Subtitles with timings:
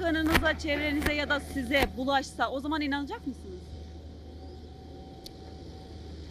[0.00, 3.60] Yakınınıza, çevrenize ya da size bulaşsa o zaman inanacak mısınız?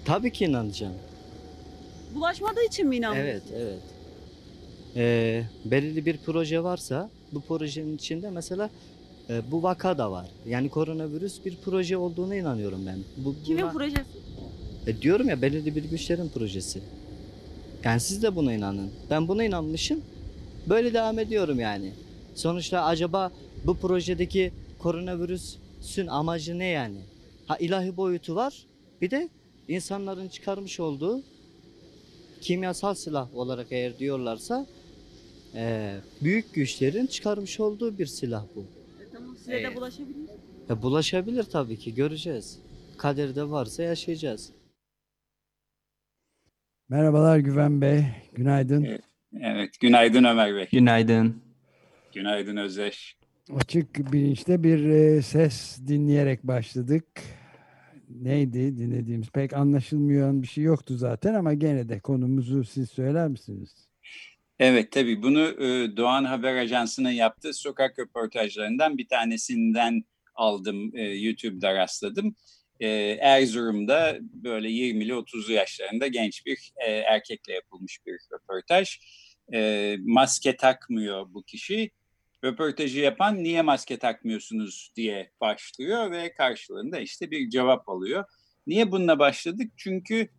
[0.06, 0.94] Tabii ki inanacağım.
[2.16, 3.52] Bulaşmadığı için mi inanmıyorsunuz?
[3.56, 3.80] Evet, evet.
[4.96, 8.70] Ee, belirli bir proje varsa bu projenin içinde mesela
[9.30, 10.28] e, bu vaka da var.
[10.46, 13.00] Yani koronavirüs bir proje olduğuna inanıyorum ben.
[13.18, 14.02] Bu, Kimin buna- projesi?
[14.88, 16.82] E, diyorum ya belirli bir güçlerin projesi.
[17.84, 18.92] Yani siz de buna inanın.
[19.10, 20.02] Ben buna inanmışım.
[20.70, 21.92] Böyle devam ediyorum yani.
[22.36, 23.32] Sonuçta acaba
[23.66, 27.00] bu projedeki koronavirüsün amacı ne yani?
[27.48, 28.66] Ha ilahi boyutu var.
[29.02, 29.30] Bir de
[29.68, 31.24] insanların çıkarmış olduğu
[32.42, 34.68] kimyasal silah olarak eğer diyorlarsa
[35.56, 38.60] e, büyük güçlerin çıkarmış olduğu bir silah bu.
[39.04, 39.76] E, tamam size de Evet.
[39.78, 40.30] bulaşabilir.
[40.70, 42.60] E, bulaşabilir tabii ki göreceğiz.
[42.98, 44.52] Kaderde varsa yaşayacağız.
[46.90, 48.84] Merhabalar Güven Bey, günaydın.
[48.84, 49.02] Evet.
[49.42, 50.68] Evet, günaydın Ömer Bey.
[50.72, 51.42] Günaydın.
[52.14, 53.19] Günaydın Özdeş.
[53.56, 57.06] Açık bilinçte bir e, ses dinleyerek başladık.
[58.10, 59.30] Neydi dinlediğimiz?
[59.30, 63.90] Pek anlaşılmayan bir şey yoktu zaten ama gene de konumuzu siz söyler misiniz?
[64.60, 70.04] Evet tabii bunu e, Doğan Haber Ajansı'nın yaptığı sokak röportajlarından bir tanesinden
[70.36, 70.92] aldım.
[70.96, 72.36] e, YouTube'da rastladım.
[72.80, 72.88] E,
[73.22, 79.00] Erzurum'da böyle 20'li 30'lu yaşlarında genç bir e, erkekle yapılmış bir röportaj.
[79.54, 81.92] E, maske takmıyor bu kişi.
[82.44, 88.24] Röportajı yapan niye maske takmıyorsunuz diye başlıyor ve karşılığında işte bir cevap alıyor.
[88.68, 89.72] Niye bununla başladık?
[89.78, 90.30] Çünkü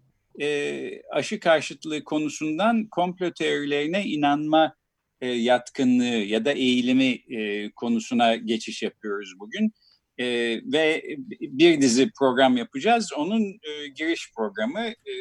[0.41, 4.75] e, aşı karşıtlığı konusundan komplo teorilerine inanma
[5.21, 9.72] e, yatkınlığı ya da eğilimi e, konusuna geçiş yapıyoruz bugün.
[10.19, 10.27] E,
[10.72, 13.12] ve bir dizi program yapacağız.
[13.12, 15.12] Onun e, giriş programı e,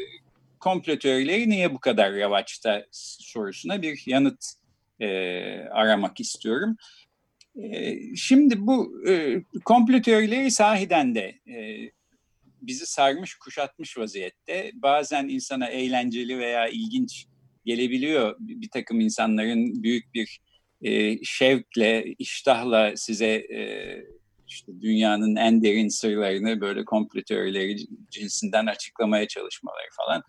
[0.60, 4.59] komplo teorileri niye bu kadar yavaşta sorusuna bir yanıt
[5.00, 5.10] e,
[5.72, 6.78] aramak istiyorum.
[7.56, 11.92] E, şimdi bu e, komplo teorileri sahiden de e,
[12.62, 14.72] bizi sarmış kuşatmış vaziyette.
[14.74, 17.26] Bazen insana eğlenceli veya ilginç
[17.66, 20.40] gelebiliyor bir, takım insanların büyük bir
[20.82, 23.60] e, şevkle, iştahla size e,
[24.48, 27.78] işte dünyanın en derin sırlarını böyle komplo teorileri
[28.10, 30.24] cinsinden açıklamaya çalışmaları falan.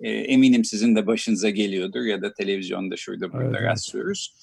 [0.00, 4.34] E, eminim sizin de başınıza geliyordur ya da televizyonda şurada burada Evet, rastlıyoruz.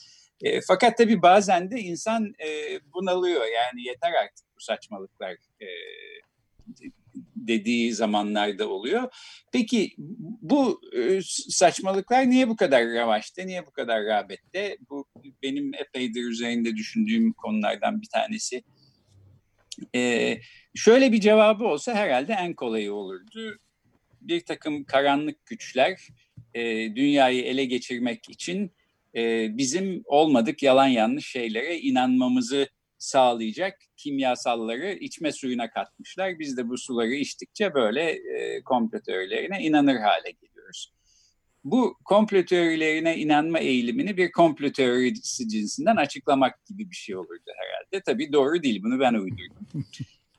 [0.42, 5.68] E, fakat tabii bazen de insan e, bunalıyor yani yeter artık bu saçmalıklar e,
[7.36, 9.14] dediği zamanlarda oluyor.
[9.52, 9.94] Peki
[10.42, 11.20] bu e,
[11.50, 14.78] saçmalıklar niye bu kadar revaçta, niye bu kadar rağbette?
[14.90, 15.06] Bu
[15.44, 18.64] benim epeydir üzerinde düşündüğüm konulardan bir tanesi.
[19.96, 20.38] E,
[20.76, 23.58] şöyle bir cevabı olsa herhalde en kolayı olurdu.
[24.22, 26.08] Bir takım karanlık güçler
[26.54, 26.62] e,
[26.96, 28.72] dünyayı ele geçirmek için
[29.16, 32.68] e, bizim olmadık yalan yanlış şeylere inanmamızı
[32.98, 36.40] sağlayacak kimyasalları içme suyuna katmışlar.
[36.40, 40.94] Biz de bu suları içtikçe böyle e, komplo teorilerine inanır hale geliyoruz.
[41.64, 48.04] Bu komplo teorilerine inanma eğilimini bir komplo teorisi cinsinden açıklamak gibi bir şey olurdu herhalde.
[48.06, 49.68] Tabii doğru değil, bunu ben uydurdum.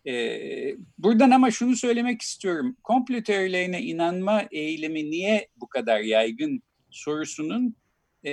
[0.07, 2.77] Ee, buradan ama şunu söylemek istiyorum.
[2.83, 7.77] Komplo teorilerine inanma eğilimi niye bu kadar yaygın sorusunun
[8.25, 8.33] e,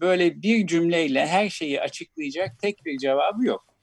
[0.00, 3.74] böyle bir cümleyle her şeyi açıklayacak tek bir cevabı yok.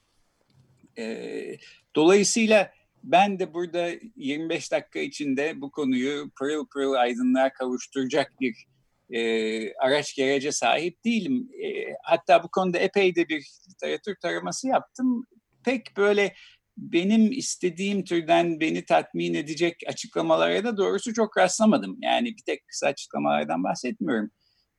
[0.98, 1.58] E,
[1.96, 2.72] dolayısıyla
[3.04, 8.68] ben de burada 25 dakika içinde bu konuyu pırıl pırıl aydınlığa kavuşturacak bir
[9.10, 11.50] e, araç gerece sahip değilim.
[11.64, 15.26] E, hatta bu konuda epey de bir literatür taraması yaptım.
[15.66, 16.34] Pek böyle
[16.78, 21.98] benim istediğim türden beni tatmin edecek açıklamalara da doğrusu çok rastlamadım.
[22.02, 24.32] Yani bir tek kısa açıklamalardan bahsetmiyorum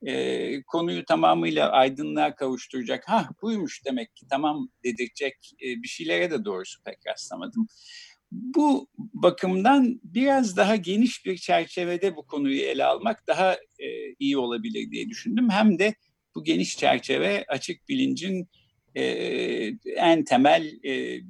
[0.06, 6.45] e, konuyu tamamıyla aydınlığa kavuşturacak, ha buymuş demek ki tamam dedirtecek e, bir şeylere de
[6.45, 7.67] doğrusu pek rastlamadım.
[8.33, 14.91] Bu bakımdan biraz daha geniş bir çerçevede bu konuyu ele almak daha e, iyi olabilir
[14.91, 15.50] diye düşündüm.
[15.50, 15.95] Hem de
[16.35, 18.49] bu geniş çerçeve açık bilincin
[18.94, 19.02] e,
[19.96, 21.20] en temel e,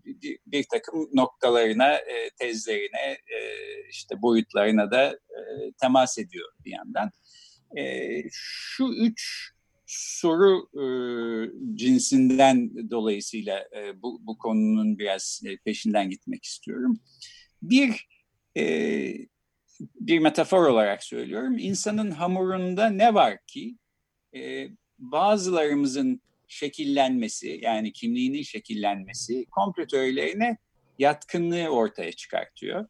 [0.46, 3.38] bir, takım noktalarına, e, tezlerine, e,
[3.90, 5.18] işte boyutlarına da
[5.80, 7.10] temas ediyor bir yandan.
[8.30, 9.50] Şu üç
[9.86, 10.68] soru
[11.74, 17.00] cinsinden dolayısıyla bu, bu konunun biraz peşinden gitmek istiyorum.
[17.62, 18.08] Bir
[19.80, 21.58] bir metafor olarak söylüyorum.
[21.58, 23.76] İnsanın hamurunda ne var ki
[24.98, 30.56] bazılarımızın şekillenmesi yani kimliğinin şekillenmesi komplo teorilerine
[30.98, 32.86] yatkınlığı ortaya çıkartıyor.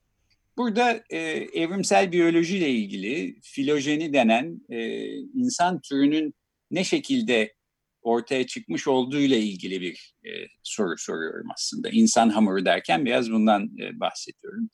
[0.57, 1.19] Burada e,
[1.55, 6.35] evrimsel biyolojiyle ilgili filojeni denen e, insan türünün
[6.71, 7.55] ne şekilde
[8.03, 10.31] ortaya çıkmış olduğu ile ilgili bir e,
[10.63, 11.91] soru soruyorum aslında.
[11.91, 14.71] İnsan hamuru derken biraz bundan e, bahsediyorum.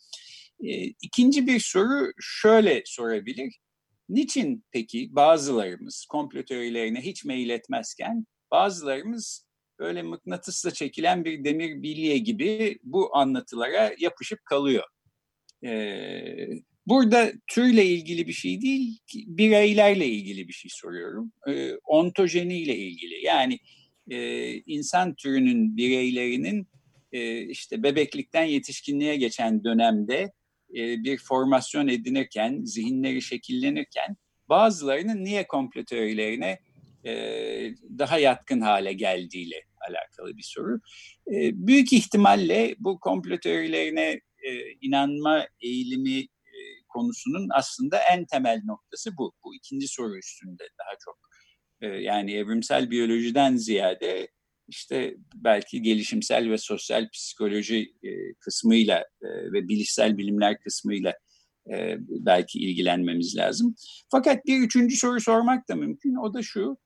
[0.64, 3.58] E, ikinci bir soru şöyle sorabilir.
[4.08, 9.46] Niçin peki bazılarımız komplo teorilerine hiç meyil etmezken bazılarımız
[9.78, 14.84] böyle mıknatısla çekilen bir demir bilye gibi bu anlatılara yapışıp kalıyor?
[15.64, 16.48] Ee,
[16.86, 21.32] burada türle ilgili bir şey değil, bireylerle ilgili bir şey soruyorum.
[21.48, 23.58] Ee, ontojeniyle ilgili yani
[24.10, 26.68] e, insan türünün bireylerinin
[27.12, 30.32] e, işte bebeklikten yetişkinliğe geçen dönemde
[30.76, 34.16] e, bir formasyon edinirken, zihinleri şekillenirken
[34.48, 36.58] bazılarının niye komplo teorilerine
[37.98, 40.80] daha yatkın hale geldiğiyle alakalı bir soru.
[41.28, 46.58] E, büyük ihtimalle bu komplo teorilerine e, inanma eğilimi e,
[46.88, 49.32] konusunun aslında en temel noktası bu.
[49.44, 51.18] Bu ikinci soru üstünde daha çok.
[51.80, 54.28] E, yani evrimsel biyolojiden ziyade
[54.68, 58.10] işte belki gelişimsel ve sosyal psikoloji e,
[58.40, 61.14] kısmıyla e, ve bilişsel bilimler kısmıyla
[61.72, 63.74] e, belki ilgilenmemiz lazım.
[64.10, 66.14] Fakat bir üçüncü soru sormak da mümkün.
[66.14, 66.76] O da şu,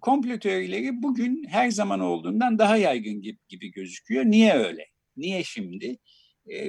[0.00, 4.24] komplo teorileri bugün her zaman olduğundan daha yaygın gibi, gibi gözüküyor.
[4.24, 4.86] Niye öyle?
[5.16, 5.98] Niye şimdi?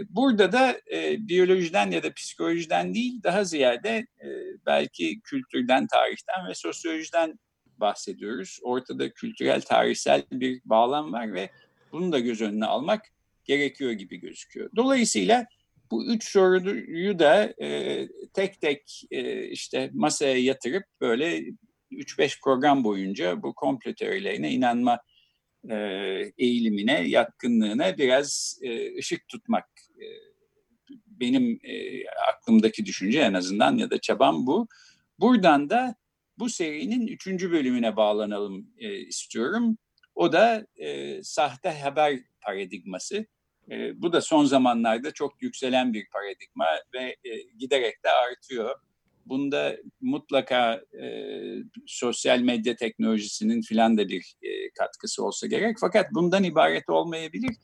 [0.09, 4.27] Burada da e, biyolojiden ya da psikolojiden değil, daha ziyade e,
[4.65, 7.39] belki kültürden, tarihten ve sosyolojiden
[7.77, 8.59] bahsediyoruz.
[8.61, 11.49] Ortada kültürel, tarihsel bir bağlam var ve
[11.91, 13.01] bunu da göz önüne almak
[13.45, 14.69] gerekiyor gibi gözüküyor.
[14.75, 15.45] Dolayısıyla
[15.91, 21.45] bu üç soruyu da e, tek tek e, işte masaya yatırıp böyle
[21.91, 24.99] 3-5 program boyunca bu komplo teorilerine inanma
[25.69, 25.75] e,
[26.37, 29.65] eğilimine, yatkınlığına biraz e, ışık tutmak
[29.95, 30.05] e,
[31.05, 31.59] benim
[32.33, 34.67] aklımdaki düşünce en azından ya da çabam bu.
[35.19, 35.95] Buradan da
[36.37, 38.67] bu serinin üçüncü bölümüne bağlanalım
[39.07, 39.77] istiyorum.
[40.15, 40.67] O da
[41.23, 43.25] sahte haber paradigması.
[43.95, 47.15] Bu da son zamanlarda çok yükselen bir paradigma ve
[47.57, 48.79] giderek de artıyor.
[49.29, 51.05] Bunda mutlaka e,
[51.85, 55.77] sosyal medya teknolojisinin filan da bir e, katkısı olsa gerek.
[55.81, 57.55] Fakat bundan ibaret olmayabilir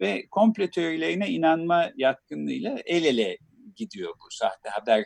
[0.00, 3.38] ve komple teorilerine inanma yatkınlığıyla el ele
[3.76, 5.04] gidiyor bu sahte haber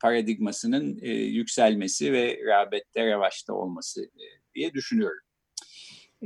[0.00, 4.24] paradigmasının e, yükselmesi ve rağbette revaçta olması e,
[4.54, 5.22] diye düşünüyorum.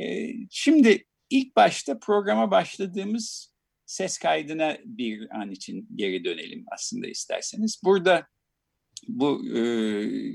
[0.00, 3.54] E, şimdi ilk başta programa başladığımız
[3.86, 7.80] ses kaydına bir an için geri dönelim aslında isterseniz.
[7.84, 8.26] Burada
[9.08, 9.62] bu e,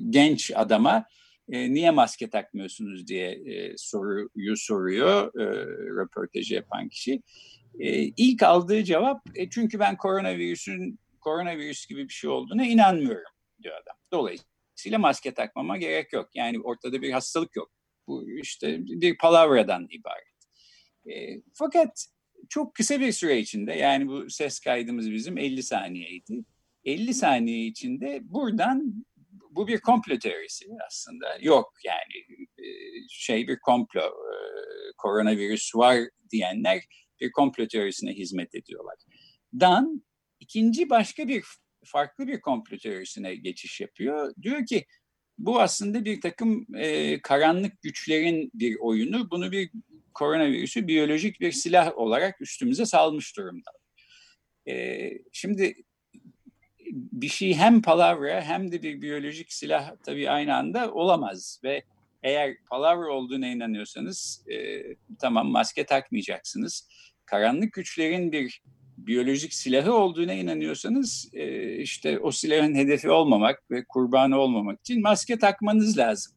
[0.09, 1.05] genç adama
[1.51, 5.45] e, niye maske takmıyorsunuz diye e, soruyu soruyor e,
[6.01, 7.21] röportajı yapan kişi.
[7.79, 13.31] E, ilk aldığı cevap e, çünkü ben koronavirüsün koronavirüs gibi bir şey olduğuna inanmıyorum
[13.63, 13.95] diyor adam.
[14.11, 16.29] Dolayısıyla maske takmama gerek yok.
[16.33, 17.71] Yani ortada bir hastalık yok.
[18.07, 20.29] Bu işte bir palavradan ibaret.
[21.09, 22.05] E, fakat
[22.49, 26.43] çok kısa bir süre içinde yani bu ses kaydımız bizim 50 saniyeydi
[26.89, 29.05] 50 saniye içinde buradan
[29.51, 31.37] bu bir komplo teorisi aslında.
[31.41, 32.65] Yok yani e,
[33.09, 34.35] şey bir komplo, e,
[34.97, 35.99] koronavirüs var
[36.31, 36.81] diyenler
[37.21, 38.95] bir komplo teorisine hizmet ediyorlar.
[39.53, 40.03] Dan
[40.39, 41.43] ikinci başka bir
[41.85, 44.33] farklı bir komplo teorisine geçiş yapıyor.
[44.41, 44.85] Diyor ki
[45.37, 49.31] bu aslında bir takım e, karanlık güçlerin bir oyunu.
[49.31, 49.71] Bunu bir
[50.13, 53.71] koronavirüsü biyolojik bir silah olarak üstümüze salmış durumda.
[54.67, 55.75] E, şimdi
[56.91, 61.83] bir şey hem palavra hem de bir biyolojik silah tabii aynı anda olamaz ve
[62.23, 64.83] eğer palavra olduğuna inanıyorsanız e,
[65.19, 66.87] tamam maske takmayacaksınız.
[67.25, 68.61] Karanlık güçlerin bir
[68.97, 75.39] biyolojik silahı olduğuna inanıyorsanız e, işte o silahın hedefi olmamak ve kurbanı olmamak için maske
[75.39, 76.33] takmanız lazım.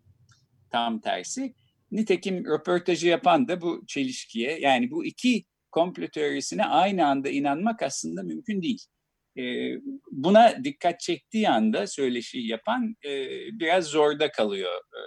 [0.70, 1.54] Tam tersi.
[1.90, 8.22] Nitekim röportajı yapan da bu çelişkiye yani bu iki komplo teorisine aynı anda inanmak aslında
[8.22, 8.86] mümkün değil.
[9.38, 9.42] E,
[10.10, 15.02] buna dikkat çektiği anda söyleşi yapan e, biraz zorda kalıyor e,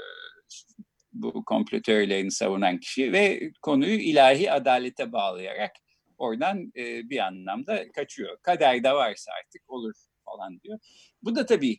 [1.13, 5.71] bu komplo teorilerini savunan kişi ve konuyu ilahi adalete bağlayarak
[6.17, 8.37] oradan e, bir anlamda kaçıyor.
[8.41, 9.93] Kaderde varsa artık olur
[10.25, 10.79] falan diyor.
[11.23, 11.77] Bu da tabii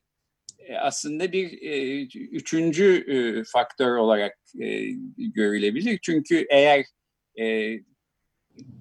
[0.59, 4.85] e, aslında bir e, üçüncü e, faktör olarak e,
[5.19, 5.99] görülebilir.
[6.03, 6.85] Çünkü eğer
[7.41, 7.76] e,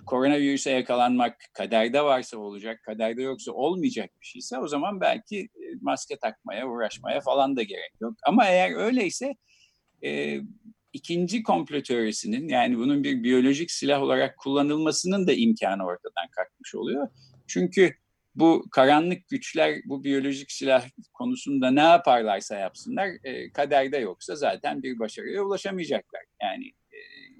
[0.06, 6.18] koronavirüse yakalanmak kaderde varsa olacak, kaderde yoksa olmayacak bir şeyse o zaman belki e, maske
[6.18, 8.14] takmaya, uğraşmaya falan da gerek yok.
[8.24, 9.36] Ama eğer öyleyse
[10.04, 10.40] e,
[10.94, 17.08] ikinci komplo teorisinin yani bunun bir biyolojik silah olarak kullanılmasının da imkanı ortadan kalkmış oluyor.
[17.48, 17.94] Çünkü
[18.36, 25.00] bu karanlık güçler bu biyolojik silah konusunda ne yaparlarsa yapsınlar e, kaderde yoksa zaten bir
[25.00, 26.22] başarıya ulaşamayacaklar.
[26.42, 26.72] Yani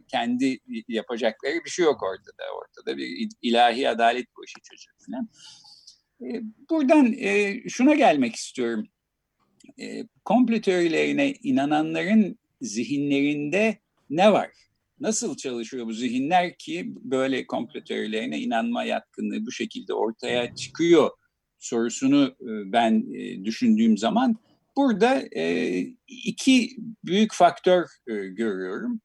[0.08, 2.44] kendi yapacakları bir şey yok ortada.
[2.58, 5.30] Ortada bir ilahi adalet bu işi çözür falan.
[6.22, 8.88] E, buradan e, şuna gelmek istiyorum.
[9.80, 13.78] E, komplo teorilerine inananların zihinlerinde
[14.10, 14.52] ne var?
[15.00, 21.10] Nasıl çalışıyor bu zihinler ki böyle komplo teorilerine inanma yatkınlığı bu şekilde ortaya çıkıyor
[21.60, 23.14] sorusunu e, ben
[23.46, 24.36] düşündüğüm zaman
[24.78, 25.22] burada
[26.08, 29.02] iki büyük faktör görüyorum.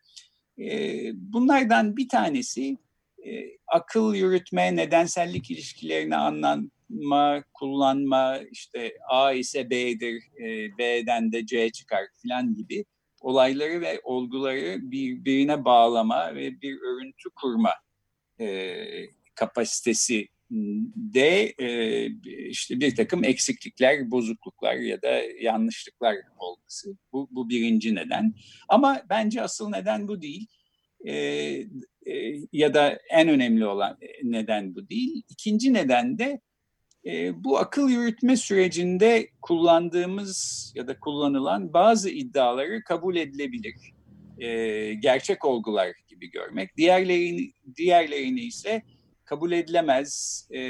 [1.14, 2.76] Bunlardan bir tanesi
[3.67, 10.23] akıl yürütme, nedensellik ilişkilerini anlama, kullanma, işte A ise B'dir,
[10.79, 12.85] B'den de C çıkar filan gibi
[13.21, 17.71] olayları ve olguları birbirine bağlama ve bir örüntü kurma
[19.35, 20.29] kapasitesi
[20.97, 22.07] de e,
[22.49, 26.97] işte bir takım eksiklikler, bozukluklar ya da yanlışlıklar olması.
[27.12, 28.35] Bu, bu birinci neden.
[28.69, 30.47] Ama bence asıl neden bu değil.
[31.04, 31.66] E, e,
[32.52, 35.23] ya da en önemli olan neden bu değil.
[35.28, 36.40] İkinci neden de
[37.35, 43.75] bu akıl yürütme sürecinde kullandığımız ya da kullanılan bazı iddiaları kabul edilebilir.
[45.00, 46.76] Gerçek olgular gibi görmek.
[46.76, 48.83] Diğerlerini, diğerlerini ise
[49.30, 50.60] kabul edilemez, e,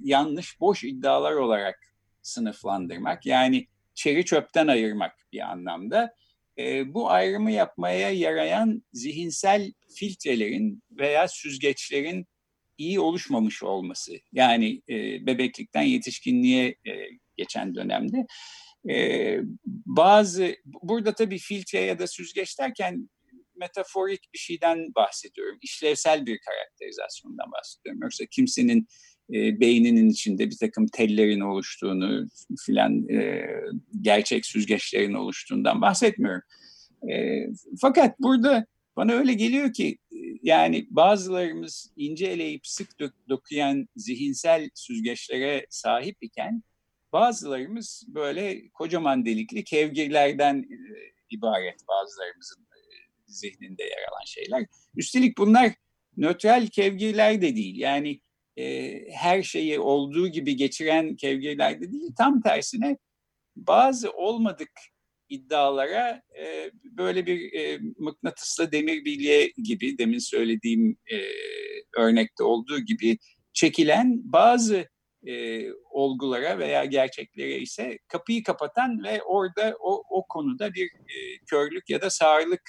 [0.00, 1.78] yanlış, boş iddialar olarak
[2.22, 3.26] sınıflandırmak.
[3.26, 6.14] Yani çeri çöpten ayırmak bir anlamda.
[6.58, 12.26] E, bu ayrımı yapmaya yarayan zihinsel filtrelerin veya süzgeçlerin
[12.78, 14.12] iyi oluşmamış olması.
[14.32, 16.92] Yani e, bebeklikten yetişkinliğe e,
[17.36, 18.26] geçen dönemde.
[18.90, 19.38] E,
[19.86, 23.08] bazı, burada tabii filtre ya da süzgeç derken
[23.62, 25.58] metaforik bir şeyden bahsediyorum.
[25.62, 28.02] İşlevsel bir karakterizasyondan bahsediyorum.
[28.02, 28.86] Yoksa kimsenin
[29.34, 32.28] e, beyninin içinde bir takım tellerin oluştuğunu
[32.66, 33.46] filan e,
[34.00, 36.42] gerçek süzgeçlerin oluştuğundan bahsetmiyorum.
[37.10, 37.46] E,
[37.80, 38.66] fakat burada
[38.96, 39.98] bana öyle geliyor ki
[40.42, 46.62] yani bazılarımız ince eleyip sık dök, dokuyan zihinsel süzgeçlere sahip iken
[47.12, 50.76] bazılarımız böyle kocaman delikli kevgirlerden e,
[51.30, 52.71] ibaret bazılarımızın e,
[53.32, 54.66] zihninde yer alan şeyler.
[54.96, 55.72] Üstelik bunlar
[56.16, 57.78] nötral kevgirler de değil.
[57.78, 58.20] Yani
[58.56, 62.10] e, her şeyi olduğu gibi geçiren kevgirler de değil.
[62.18, 62.98] Tam tersine
[63.56, 64.70] bazı olmadık
[65.28, 71.16] iddialara e, böyle bir e, mıknatısla demir bilye gibi demin söylediğim e,
[71.96, 73.18] örnekte olduğu gibi
[73.52, 74.88] çekilen bazı
[75.26, 81.90] e, olgulara veya gerçeklere ise kapıyı kapatan ve orada o, o konuda bir e, körlük
[81.90, 82.62] ya da sağırlık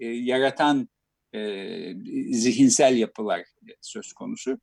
[0.00, 0.88] e, yaratan
[1.34, 1.94] e,
[2.30, 3.44] zihinsel yapılar
[3.80, 4.60] söz konusu.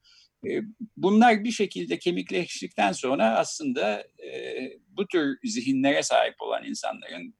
[0.47, 0.61] E,
[0.97, 4.07] bunlar bir şekilde kemikleştikten sonra aslında
[4.87, 7.33] bu tür zihinlere sahip olan insanların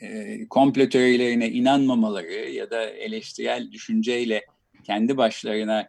[0.00, 4.46] e, komplo teorilerine inanmamaları ya da eleştirel düşünceyle
[4.84, 5.88] kendi başlarına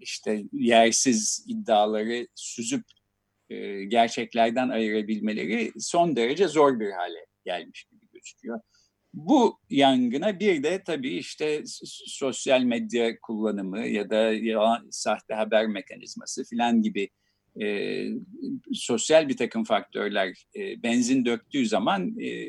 [0.00, 2.84] işte yersiz iddiaları süzüp
[3.88, 7.86] gerçeklerden ayırabilmeleri son derece zor bir hale gelmiş
[8.28, 8.60] gözüküyor.
[9.14, 11.62] Bu yangına bir de tabii işte
[12.06, 17.08] sosyal medya kullanımı ya da yalan, sahte haber mekanizması filan gibi
[17.62, 18.04] e,
[18.72, 22.48] sosyal bir takım faktörler e, benzin döktüğü zaman e,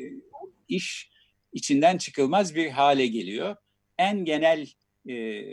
[0.68, 1.10] iş
[1.52, 3.56] içinden çıkılmaz bir hale geliyor.
[3.98, 4.66] En genel
[5.08, 5.44] e,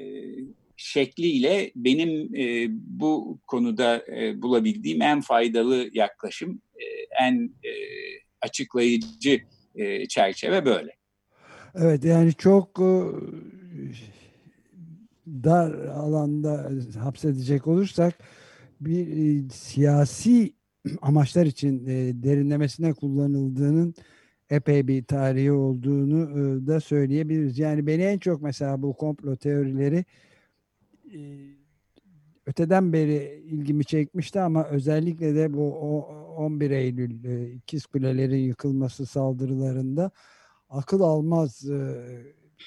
[0.77, 6.85] şekliyle benim e, bu konuda e, bulabildiğim en faydalı yaklaşım, e,
[7.23, 7.71] en e,
[8.41, 9.41] açıklayıcı
[9.77, 10.91] e, çerçeve böyle.
[11.75, 12.91] Evet yani çok e,
[15.27, 18.13] dar alanda hapsedecek olursak
[18.81, 20.53] bir e, siyasi
[21.01, 21.85] amaçlar için
[22.23, 23.95] derinlemesine kullanıldığının
[24.49, 27.59] epey bir tarihi olduğunu da söyleyebiliriz.
[27.59, 30.05] Yani beni en çok mesela bu komplo teorileri
[32.47, 35.73] öteden beri ilgimi çekmişti ama özellikle de bu
[36.37, 40.11] 11 Eylül e, İkiz Kulelerin yıkılması saldırılarında
[40.69, 42.05] akıl almaz e,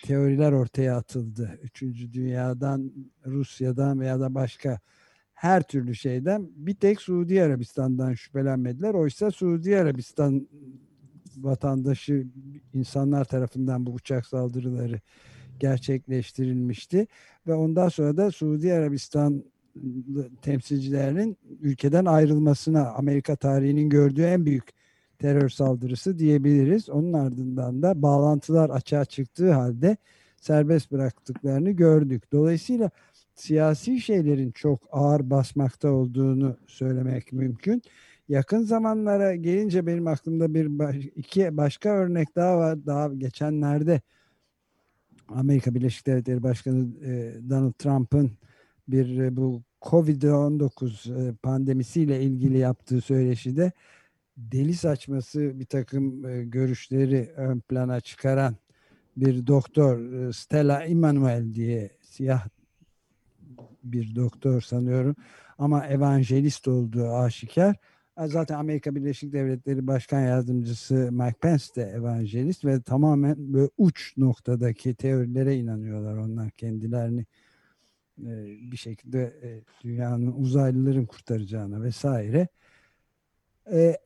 [0.05, 1.59] teoriler ortaya atıldı.
[1.63, 2.93] Üçüncü Dünya'dan,
[3.27, 4.81] Rusya'dan veya da başka
[5.35, 8.95] her türlü şeyden bir tek Suudi Arabistan'dan şüphelenmediler.
[8.95, 10.49] Oysa Suudi Arabistan
[11.37, 12.27] vatandaşı
[12.75, 15.01] insanlar tarafından bu uçak saldırıları
[15.59, 17.07] gerçekleştirilmişti
[17.47, 19.45] ve ondan sonra da Suudi Arabistan
[20.43, 24.65] temsilcilerinin ülkeden ayrılmasına Amerika tarihinin gördüğü en büyük
[25.19, 26.91] terör saldırısı diyebiliriz.
[26.91, 29.97] Onun ardından da bağlantılar açığa çıktığı halde
[30.37, 32.33] serbest bıraktıklarını gördük.
[32.33, 32.91] Dolayısıyla
[33.35, 37.83] siyasi şeylerin çok ağır basmakta olduğunu söylemek mümkün.
[38.29, 42.87] Yakın zamanlara gelince benim aklımda bir iki başka örnek daha var.
[42.87, 44.01] Daha geçenlerde
[45.29, 48.31] Amerika Birleşik Devletleri Başkanı e, Donald Trump'ın
[48.93, 53.73] bir e, bu Covid-19 e, pandemisiyle ilgili yaptığı söyleşide
[54.37, 58.57] deli saçması bir takım e, görüşleri ön plana çıkaran
[59.17, 59.99] bir doktor
[60.33, 62.49] Stella Immanuel diye siyah
[63.85, 65.17] bir doktor sanıyorum
[65.59, 67.77] ama evangelist olduğu aşikar.
[68.27, 74.95] Zaten Amerika Birleşik Devletleri Başkan Yardımcısı Mike Pence de evangelist ve tamamen böyle uç noktadaki
[74.95, 77.27] teorilere inanıyorlar onlar kendilerini
[78.73, 79.35] bir şekilde
[79.85, 82.49] dünyanın uzaylıların kurtaracağına vesaire.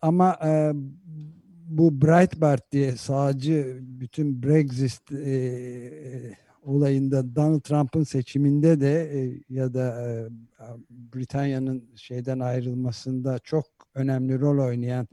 [0.03, 0.39] Ama
[1.67, 5.03] bu Breitbart diye sağcı bütün Brexit
[6.63, 10.19] olayında Donald Trump'ın seçiminde de ya da
[10.91, 15.09] Britanya'nın şeyden ayrılmasında çok önemli rol oynayan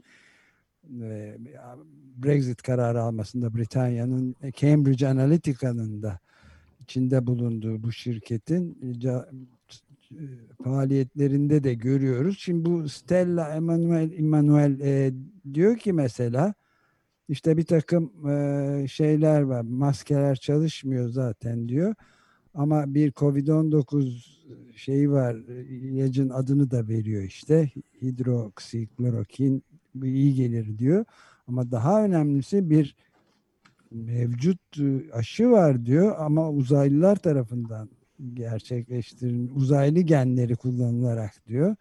[2.16, 6.18] Brexit kararı almasında Britanya'nın Cambridge Analytica'nın da
[6.92, 10.24] içinde bulunduğu bu şirketin e, e,
[10.64, 12.38] faaliyetlerinde de görüyoruz.
[12.38, 15.12] Şimdi bu Stella Emanuel Emanuel e,
[15.54, 16.54] diyor ki mesela
[17.28, 19.60] işte bir takım e, şeyler var.
[19.60, 21.94] Maskeler çalışmıyor zaten diyor.
[22.54, 24.24] Ama bir Covid-19
[24.76, 25.34] şeyi var.
[25.68, 27.70] İlacın adını da veriyor işte.
[28.02, 31.04] Hidroksiklorokin bu iyi gelir diyor.
[31.46, 32.96] Ama daha önemlisi bir
[33.94, 37.88] mevcut e, aşı var diyor ama uzaylılar tarafından
[38.34, 41.76] gerçekleştirilmiş uzaylı genleri kullanılarak diyor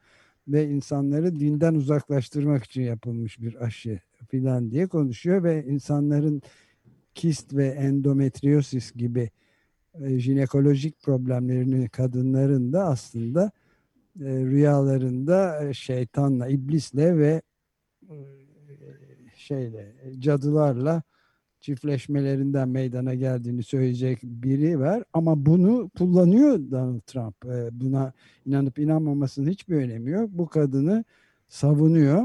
[0.47, 6.41] ve insanları dinden uzaklaştırmak için yapılmış bir aşı filan diye konuşuyor ve insanların
[7.15, 9.29] kist ve endometriosis gibi
[9.93, 13.51] e, jinekolojik problemlerini kadınların da aslında
[14.19, 17.41] e, rüyalarında şeytanla, iblisle ve
[19.35, 21.03] şeyle cadılarla
[21.61, 27.45] çiftleşmelerinden meydana geldiğini söyleyecek biri var ama bunu kullanıyor Donald Trump.
[27.45, 28.13] Ee, buna
[28.45, 30.29] inanıp inanmamasının hiçbir önemi yok.
[30.33, 31.05] Bu kadını
[31.47, 32.23] savunuyor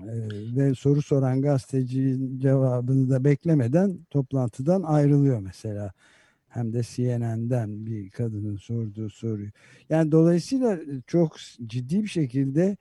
[0.00, 0.12] ee,
[0.56, 5.92] ve soru soran gazetecinin cevabını da beklemeden toplantıdan ayrılıyor mesela.
[6.48, 9.50] Hem de CNN'den bir kadının sorduğu soruyu.
[9.90, 12.76] Yani dolayısıyla çok ciddi bir şekilde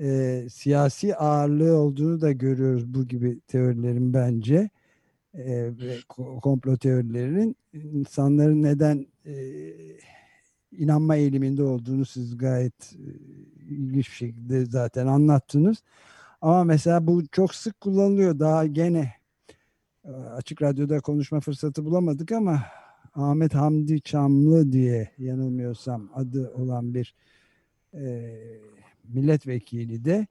[0.00, 4.70] e, siyasi ağırlığı olduğunu da görüyoruz bu gibi teorilerin bence
[5.34, 5.96] e, ve
[6.42, 9.34] komplo teorilerinin insanların neden e,
[10.72, 13.08] inanma eğiliminde olduğunu siz gayet e,
[13.64, 15.82] ilginç bir şekilde zaten anlattınız.
[16.40, 18.38] Ama mesela bu çok sık kullanılıyor.
[18.38, 19.12] Daha gene
[20.34, 22.62] açık radyoda konuşma fırsatı bulamadık ama
[23.14, 27.14] Ahmet Hamdi Çamlı diye yanılmıyorsam adı olan bir
[27.94, 28.34] e,
[29.04, 30.26] milletvekili de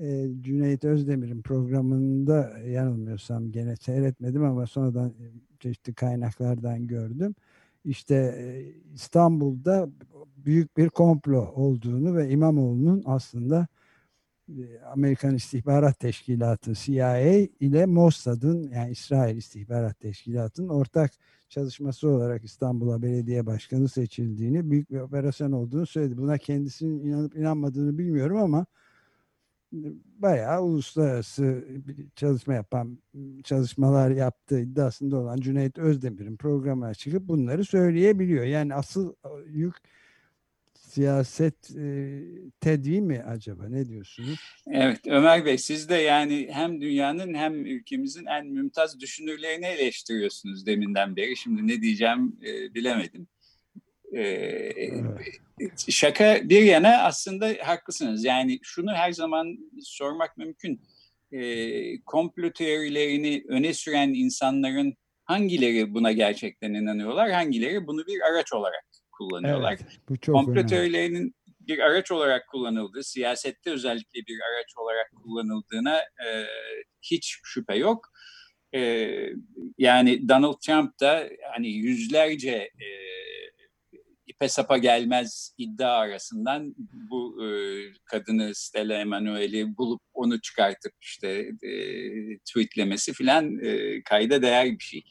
[0.00, 5.26] e, Cüneyt Özdemir'in programında yanılmıyorsam gene seyretmedim ama sonradan e,
[5.60, 7.34] çeşitli kaynaklardan gördüm.
[7.84, 8.44] İşte e,
[8.94, 9.88] İstanbul'da
[10.36, 13.66] büyük bir komplo olduğunu ve İmamoğlu'nun aslında
[14.92, 17.18] Amerikan İstihbarat Teşkilatı CIA
[17.60, 21.10] ile Mossad'ın yani İsrail İstihbarat Teşkilatı'nın ortak
[21.48, 26.16] çalışması olarak İstanbul'a belediye başkanı seçildiğini, büyük bir operasyon olduğunu söyledi.
[26.16, 28.66] Buna kendisinin inanıp inanmadığını bilmiyorum ama
[30.18, 31.64] bayağı uluslararası
[32.16, 32.98] çalışma yapan
[33.44, 38.44] çalışmalar yaptığı iddiasında olan Cüneyt Özdemir'in programına çıkıp bunları söyleyebiliyor.
[38.44, 39.14] Yani asıl
[39.46, 39.74] yük
[40.90, 42.20] siyaset e,
[42.60, 43.68] tedvi mi acaba?
[43.68, 44.40] Ne diyorsunuz?
[44.66, 51.16] Evet Ömer Bey siz de yani hem dünyanın hem ülkemizin en mümtaz düşünürlerini eleştiriyorsunuz deminden
[51.16, 51.36] beri.
[51.36, 53.28] Şimdi ne diyeceğim e, bilemedim.
[54.16, 55.40] E, evet
[55.88, 58.24] şaka bir yana aslında haklısınız.
[58.24, 60.82] Yani şunu her zaman sormak mümkün.
[61.32, 64.94] E, komplo teorilerini öne süren insanların
[65.24, 69.78] hangileri buna gerçekten inanıyorlar, hangileri bunu bir araç olarak kullanıyorlar.
[69.80, 70.66] Evet, bu çok komplo önemli.
[70.66, 76.46] teorilerinin bir araç olarak kullanıldığı, siyasette özellikle bir araç olarak kullanıldığına e,
[77.02, 78.08] hiç şüphe yok.
[78.74, 79.10] E,
[79.78, 82.86] yani Donald Trump da hani yüzlerce e,
[84.40, 86.74] ipe sapa gelmez iddia arasından
[87.10, 87.48] bu e,
[88.04, 91.28] kadını Stella Emanuel'i bulup onu çıkartıp işte
[91.62, 91.72] e,
[92.38, 95.02] tweetlemesi filan e, kayda değer bir şey.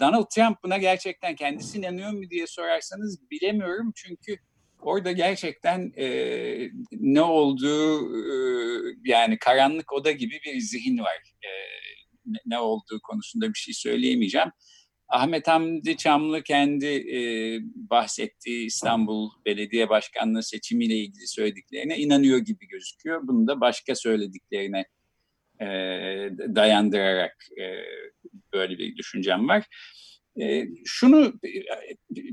[0.00, 4.36] Donald Trump buna gerçekten kendisi inanıyor mu diye sorarsanız bilemiyorum çünkü
[4.80, 6.08] orada gerçekten e,
[6.92, 8.32] ne olduğu e,
[9.04, 11.34] yani karanlık oda gibi bir zihin var.
[11.44, 11.50] E,
[12.46, 14.48] ne olduğu konusunda bir şey söyleyemeyeceğim.
[15.08, 17.18] Ahmet Hamdi Çamlı kendi e,
[17.74, 23.20] bahsettiği İstanbul Belediye Başkanlığı seçimiyle ilgili söylediklerine inanıyor gibi gözüküyor.
[23.28, 24.84] Bunu da başka söylediklerine
[25.60, 25.66] e,
[26.54, 27.64] dayandırarak e,
[28.52, 29.66] böyle bir düşüncem var.
[30.40, 31.32] E, şunu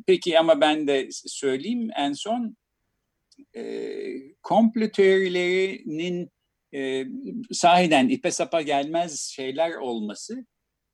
[0.07, 2.57] peki ama ben de söyleyeyim en son
[3.55, 3.93] e,
[4.41, 6.31] komplo teorilerinin
[6.75, 7.05] e,
[7.51, 10.45] sahiden ipe sapa gelmez şeyler olması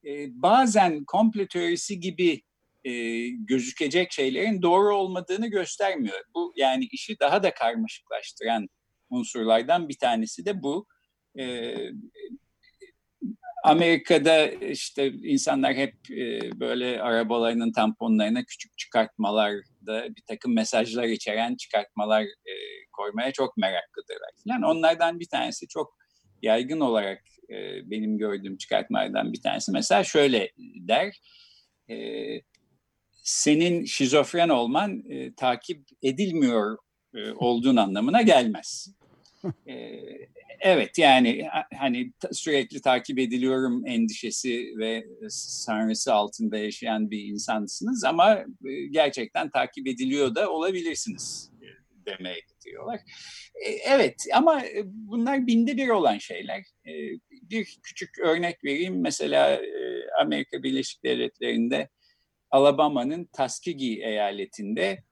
[0.05, 2.41] e, bazen komplo teorisi gibi
[2.83, 2.91] e,
[3.27, 6.19] gözükecek şeylerin doğru olmadığını göstermiyor.
[6.35, 8.67] Bu yani işi daha da karmaşıklaştıran
[9.09, 10.85] unsurlardan bir tanesi de bu.
[11.39, 11.75] E,
[13.63, 22.21] Amerika'da işte insanlar hep e, böyle arabalarının tamponlarına küçük çıkartmalarda bir takım mesajlar içeren çıkartmalar
[22.23, 22.53] e,
[22.91, 24.61] koymaya çok meraklıdırlar falan.
[24.61, 25.97] Onlardan bir tanesi çok
[26.41, 31.19] yaygın olarak e, benim gördüğüm çıkartmalardan bir tanesi mesela şöyle der.
[31.89, 31.95] E,
[33.23, 36.77] senin şizofren olman e, takip edilmiyor
[37.15, 38.95] e, olduğun anlamına gelmez.
[39.67, 40.01] E,
[40.59, 48.85] evet yani hani sürekli takip ediliyorum endişesi ve sanrısı altında yaşayan bir insansınız ama e,
[48.91, 51.51] gerçekten takip ediliyor da olabilirsiniz
[52.05, 52.99] demeye getiriyorlar.
[53.65, 56.63] E, evet ama bunlar binde bir olan şeyler.
[57.49, 59.01] Bir küçük örnek vereyim.
[59.01, 59.61] Mesela
[60.21, 61.89] Amerika Birleşik Devletleri'nde
[62.51, 65.03] Alabama'nın Tuskegee eyaletinde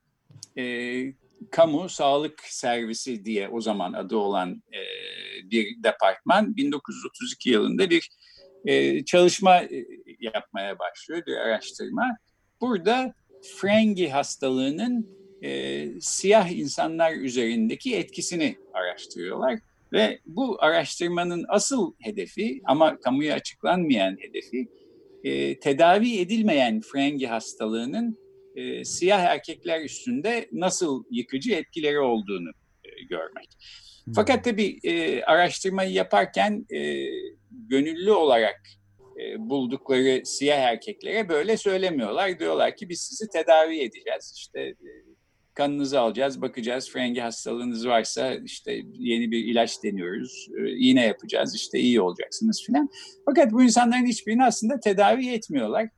[1.51, 4.79] kamu sağlık servisi diye o zaman adı olan e,
[5.51, 8.09] bir departman 1932 yılında bir
[8.65, 9.85] e, çalışma e,
[10.19, 12.17] yapmaya başlıyor, bir araştırma.
[12.61, 13.13] Burada
[13.57, 15.09] Frengi hastalığının
[15.43, 19.59] e, siyah insanlar üzerindeki etkisini araştırıyorlar.
[19.93, 24.69] Ve bu araştırmanın asıl hedefi ama kamuya açıklanmayan hedefi
[25.23, 28.17] e, tedavi edilmeyen Frengi hastalığının
[28.55, 32.49] e, siyah erkekler üstünde nasıl yıkıcı etkileri olduğunu
[32.85, 33.49] e, görmek.
[34.05, 34.13] Hmm.
[34.13, 37.05] Fakat tabii e, araştırmayı yaparken e,
[37.51, 38.61] gönüllü olarak
[39.21, 42.39] e, buldukları siyah erkeklere böyle söylemiyorlar.
[42.39, 44.33] Diyorlar ki biz sizi tedavi edeceğiz.
[44.37, 44.89] İşte e,
[45.57, 46.89] kanınızı alacağız, bakacağız.
[46.89, 52.89] Frengi hastalığınız varsa işte yeni bir ilaç deniyoruz, e, iğne yapacağız, işte iyi olacaksınız filan.
[53.25, 55.89] Fakat bu insanların hiçbirini aslında tedavi etmiyorlar.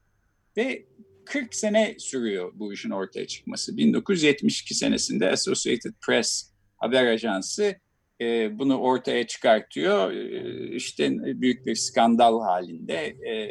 [0.57, 0.85] Ve
[1.25, 3.77] 40 sene sürüyor bu işin ortaya çıkması.
[3.77, 7.75] 1972 senesinde Associated Press haber ajansı
[8.21, 10.11] e, bunu ortaya çıkartıyor.
[10.11, 12.95] E, işte büyük bir skandal halinde
[13.29, 13.49] e,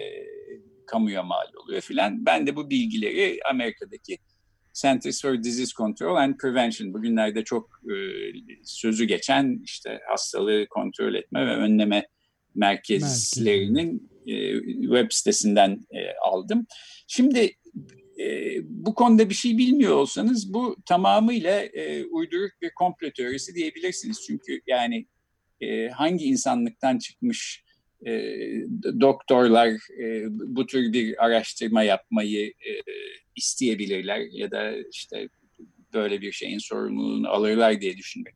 [0.87, 2.27] kamuya mal oluyor filan.
[2.27, 4.19] Ben de bu bilgileri Amerika'daki
[4.83, 7.95] Centers for Disease Control and Prevention bugünlerde çok e,
[8.65, 12.09] sözü geçen işte hastalığı kontrol etme ve önleme
[12.55, 16.67] merkezlerinin e, web sitesinden e, aldım.
[17.07, 17.53] Şimdi
[18.21, 24.25] e, bu konuda bir şey bilmiyor olsanız bu tamamıyla e, uyduruk bir komplo teorisi diyebilirsiniz.
[24.27, 25.07] Çünkü yani
[25.61, 27.65] e, hangi insanlıktan çıkmış
[28.07, 28.13] e,
[29.01, 29.69] doktorlar
[30.03, 32.71] e, bu tür bir araştırma yapmayı e,
[33.37, 35.29] isteyebilirler ya da işte
[35.95, 38.35] böyle bir şeyin sorumluluğunu alırlar diye düşünmek.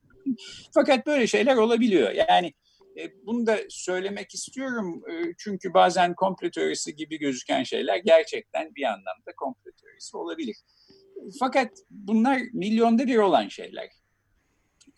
[0.74, 2.10] Fakat böyle şeyler olabiliyor.
[2.10, 2.52] Yani
[3.00, 8.84] e, bunu da söylemek istiyorum e, çünkü bazen komplo teorisi gibi gözüken şeyler gerçekten bir
[8.84, 10.56] anlamda komplo teorisi olabilir.
[11.40, 13.88] Fakat bunlar milyonda bir olan şeyler.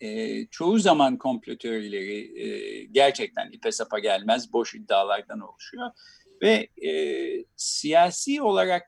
[0.01, 5.91] E, çoğu zaman komplo teorileri e, gerçekten ipe sapa gelmez, boş iddialardan oluşuyor.
[6.41, 6.91] Ve e,
[7.55, 8.83] siyasi olarak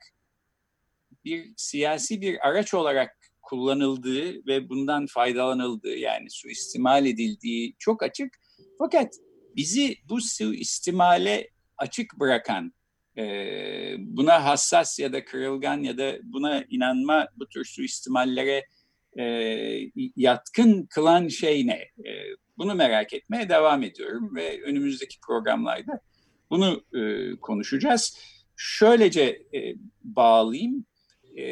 [1.26, 8.38] bir siyasi bir araç olarak kullanıldığı ve bundan faydalanıldığı yani suistimal edildiği çok açık.
[8.80, 9.14] Fakat
[9.56, 12.74] bizi bu suistimale açık bırakan,
[13.18, 13.24] e,
[14.00, 18.66] buna hassas ya da kırılgan ya da buna inanma bu tür suistimallere
[19.20, 22.10] e, yatkın kılan şey ne?
[22.10, 22.12] E,
[22.58, 26.00] bunu merak etmeye devam ediyorum ve önümüzdeki programlarda
[26.50, 28.18] bunu e, konuşacağız.
[28.56, 30.86] Şöylece e, bağlayayım.
[31.38, 31.46] E,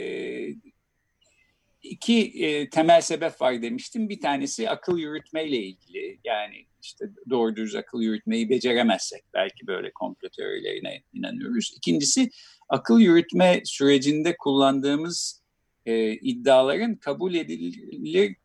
[1.84, 4.10] iki e, temel sebep var demiştim.
[4.10, 6.20] Bir tanesi akıl yürütmeyle ilgili.
[6.24, 11.74] Yani işte doğru düz akıl yürütmeyi beceremezsek belki böyle komplo teorilerine inanıyoruz.
[11.78, 12.30] İkincisi
[12.70, 15.45] akıl yürütme sürecinde kullandığımız
[15.86, 18.38] e, iddiaların kabul edilir,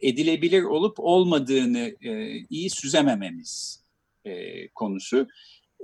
[0.00, 3.84] edilebilir olup olmadığını e, iyi süzemememiz
[4.24, 5.28] e, konusu.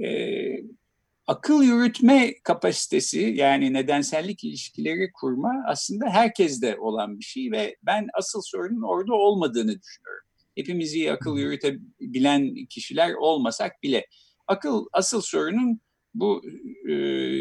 [0.05, 0.09] E,
[1.27, 8.41] akıl yürütme kapasitesi yani nedensellik ilişkileri kurma aslında herkeste olan bir şey ve ben asıl
[8.45, 10.27] sorunun orada olmadığını düşünüyorum.
[10.57, 14.07] Hepimiz iyi akıl yürütebilen kişiler olmasak bile
[14.47, 15.81] akıl asıl sorunun
[16.15, 16.43] bu
[16.89, 16.95] e,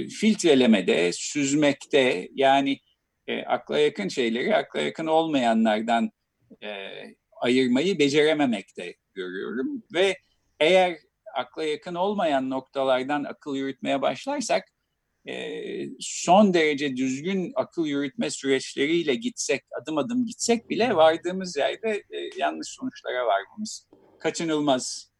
[0.08, 2.80] filtrelemede, süzmekte yani
[3.28, 6.12] e, akla yakın şeyleri akla yakın olmayanlardan
[6.64, 6.70] e,
[7.42, 10.18] ayırmayı becerememekte görüyorum ve
[10.60, 10.98] eğer
[11.36, 14.64] akla yakın olmayan noktalardan akıl yürütmeye başlarsak
[15.28, 15.56] e,
[16.00, 22.68] son derece düzgün akıl yürütme süreçleriyle gitsek, adım adım gitsek bile vardığımız yerde e, yanlış
[22.68, 23.88] sonuçlara varmamız
[24.20, 25.12] kaçınılmaz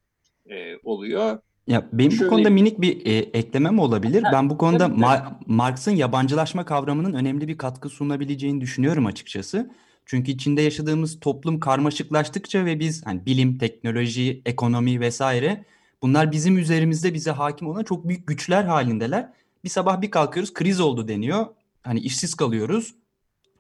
[0.50, 1.40] e, oluyor.
[1.68, 4.24] Ya benim Şöyle- bu konuda minik bir e, eklemem olabilir.
[4.24, 9.72] Ha, Ben bu konuda Ma- Marx'ın yabancılaşma kavramının önemli bir katkı sunabileceğini düşünüyorum açıkçası.
[10.06, 15.66] Çünkü içinde yaşadığımız toplum karmaşıklaştıkça ve biz hani bilim, teknoloji, ekonomi vesaire
[16.02, 19.30] bunlar bizim üzerimizde bize hakim olan çok büyük güçler halindeler.
[19.64, 21.46] Bir sabah bir kalkıyoruz kriz oldu deniyor.
[21.84, 22.96] Hani işsiz kalıyoruz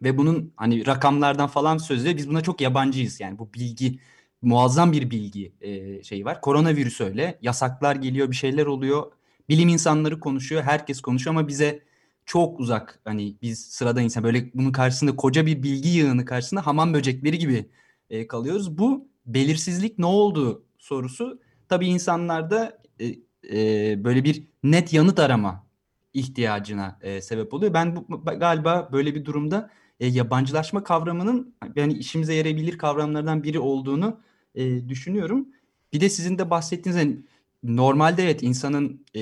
[0.04, 2.18] ve bunun hani rakamlardan falan söz ediyor.
[2.18, 3.20] Biz buna çok yabancıyız.
[3.20, 4.00] Yani bu bilgi
[4.42, 6.42] muazzam bir bilgi e, şeyi var.
[6.42, 7.40] Koronavirüs öyle.
[7.42, 9.12] Yasaklar geliyor, bir şeyler oluyor.
[9.50, 11.84] Bilim insanları konuşuyor, herkes konuşuyor ama bize
[12.26, 13.00] çok uzak.
[13.06, 17.70] Hani biz sıradan insan böyle bunun karşısında koca bir bilgi yığını karşısında hamam böcekleri gibi
[18.10, 18.78] e, kalıyoruz.
[18.78, 23.06] Bu belirsizlik ne oldu sorusu tabii insanlarda e,
[23.54, 25.66] e, böyle bir net yanıt arama
[26.14, 27.74] ihtiyacına e, sebep oluyor.
[27.74, 29.70] Ben bu, galiba böyle bir durumda
[30.00, 34.20] e, yabancılaşma kavramının yani işimize yarayabilir kavramlardan biri olduğunu
[34.56, 35.48] e, düşünüyorum.
[35.94, 37.18] Bir de sizin de bahsettiğiniz hani
[37.64, 39.20] normalde evet insanın e,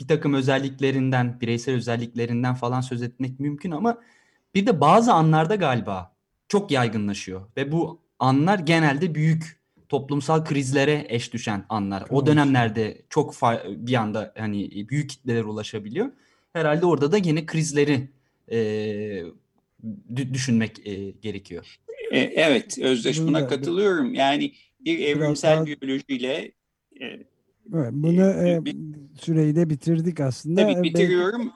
[0.00, 3.98] bir takım özelliklerinden, bireysel özelliklerinden falan söz etmek mümkün ama
[4.54, 6.12] bir de bazı anlarda galiba
[6.48, 12.04] çok yaygınlaşıyor ve bu anlar genelde büyük toplumsal krizlere eş düşen anlar.
[12.10, 13.34] O dönemlerde çok
[13.66, 16.10] bir anda hani büyük kitlelere ulaşabiliyor.
[16.52, 18.08] Herhalde orada da yine krizleri
[18.52, 18.58] e,
[20.16, 21.76] düşünmek e, gerekiyor.
[22.12, 24.14] E, evet, Özdeş da- katılıyorum.
[24.14, 26.52] Yani bir evrimsel daha- biyolojiyle
[27.00, 27.04] e,
[27.74, 28.76] Evet, bunu e, bir-
[29.20, 30.60] süreyi de bitirdik aslında.
[30.62, 31.52] tabii Belki bitiriyorum.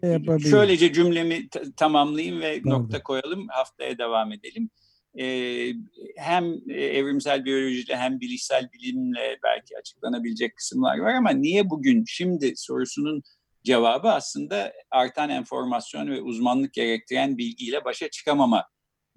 [0.00, 0.50] şey yapabiliriz.
[0.50, 2.80] Şöylece cümlemi ta- tamamlayayım ve Pardon.
[2.82, 3.46] nokta koyalım.
[3.48, 4.70] Haftaya devam edelim.
[5.18, 5.72] Ee,
[6.16, 12.52] hem e, evrimsel biyolojiyle hem bilişsel bilimle belki açıklanabilecek kısımlar var ama niye bugün şimdi
[12.56, 13.22] sorusunun
[13.64, 18.64] cevabı aslında artan enformasyon ve uzmanlık gerektiren bilgiyle başa çıkamama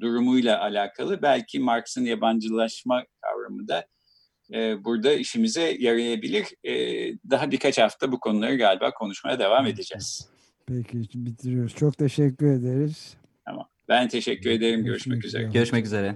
[0.02, 1.22] durumuyla alakalı.
[1.22, 3.88] Belki Marx'ın yabancılaşma kavramı da
[4.54, 6.48] e, burada işimize yarayabilir.
[6.64, 6.74] E,
[7.30, 10.30] daha birkaç hafta bu konuları galiba konuşmaya devam edeceğiz.
[10.66, 11.76] Peki bitiriyoruz.
[11.76, 13.18] Çok teşekkür ederiz.
[13.90, 14.84] Ben teşekkür ederim.
[14.84, 15.42] Görüşmek Görüşmek üzere.
[15.42, 15.54] üzere.
[15.54, 16.16] Görüşmek üzere.